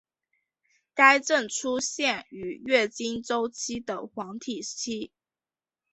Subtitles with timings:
[0.95, 5.11] 该症出现于月经周期的黄体期。